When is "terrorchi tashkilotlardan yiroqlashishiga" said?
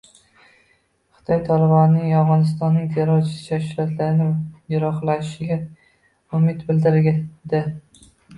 2.95-5.59